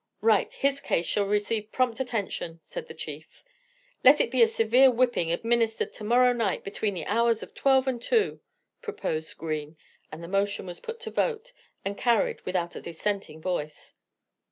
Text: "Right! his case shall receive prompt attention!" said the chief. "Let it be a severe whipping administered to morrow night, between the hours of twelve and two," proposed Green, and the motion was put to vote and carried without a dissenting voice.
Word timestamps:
"Right! 0.21 0.51
his 0.51 0.81
case 0.81 1.05
shall 1.05 1.27
receive 1.27 1.71
prompt 1.71 1.99
attention!" 1.99 2.59
said 2.65 2.87
the 2.87 2.95
chief. 2.95 3.43
"Let 4.03 4.19
it 4.19 4.31
be 4.31 4.41
a 4.41 4.47
severe 4.47 4.89
whipping 4.89 5.31
administered 5.31 5.93
to 5.93 6.03
morrow 6.03 6.33
night, 6.33 6.63
between 6.63 6.95
the 6.95 7.05
hours 7.05 7.43
of 7.43 7.53
twelve 7.53 7.85
and 7.87 8.01
two," 8.01 8.39
proposed 8.81 9.37
Green, 9.37 9.77
and 10.11 10.23
the 10.23 10.27
motion 10.27 10.65
was 10.65 10.79
put 10.79 10.99
to 11.01 11.11
vote 11.11 11.53
and 11.85 11.95
carried 11.99 12.41
without 12.47 12.75
a 12.75 12.81
dissenting 12.81 13.43
voice. 13.43 13.95